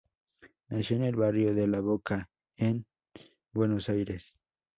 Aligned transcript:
Nació 0.69 0.95
en 0.95 1.03
el 1.03 1.15
barrio 1.15 1.53
de 1.53 1.67
La 1.67 1.79
Boca, 1.79 2.31
en 2.57 2.87
Buenos 3.53 3.87
Aires. 3.87 4.33